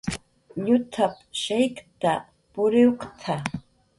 [0.63, 2.11] "Llutap"" shaykta
[2.53, 3.35] puriwq""t""a"